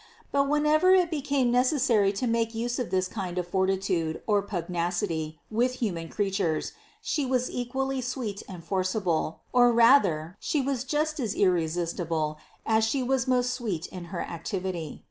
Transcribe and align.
But 0.31 0.49
whenever 0.49 0.95
it 0.95 1.11
became 1.11 1.51
necessary 1.51 2.11
to 2.13 2.25
make 2.25 2.55
use 2.55 2.79
of 2.79 2.89
this 2.89 3.07
kind 3.07 3.37
of 3.37 3.47
fortitude 3.47 4.19
or 4.25 4.41
pugnacity 4.41 5.37
with 5.51 5.75
hu 5.75 5.91
man 5.91 6.09
creatures, 6.09 6.71
She 7.03 7.23
was 7.23 7.51
equally 7.51 8.01
sweet 8.01 8.41
and 8.49 8.63
forcible, 8.63 9.41
or 9.53 9.71
rather, 9.71 10.37
She 10.39 10.59
was 10.59 10.85
just 10.85 11.19
as 11.19 11.35
irresistible 11.35 12.39
as 12.65 12.83
She 12.83 13.03
was 13.03 13.27
most 13.27 13.51
sweet 13.53 13.85
in 13.89 14.05
her 14.05 14.21
activity. 14.23 14.99